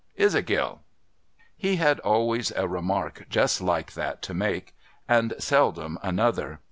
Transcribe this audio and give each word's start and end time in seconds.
Is 0.15 0.33
it, 0.33 0.47
Gill?' 0.47 0.81
He 1.57 1.75
had 1.75 1.99
always 1.99 2.49
a 2.53 2.67
remark 2.67 3.27
just 3.29 3.61
like 3.61 3.93
that 3.93 4.23
to 4.23 4.33
make, 4.33 4.73
and 5.07 5.35
seldom 5.37 5.99
another. 6.01 6.59